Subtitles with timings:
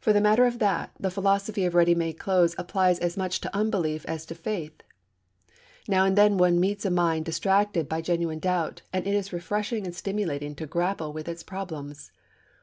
[0.00, 3.54] For the matter of that, the philosophy of ready made clothes applies as much to
[3.54, 4.80] unbelief as to faith.
[5.86, 9.84] Now and then one meets a mind distracted by genuine doubt, and it is refreshing
[9.84, 12.10] and stimulating to grapple with its problems.